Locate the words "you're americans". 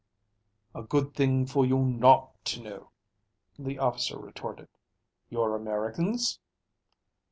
5.29-6.39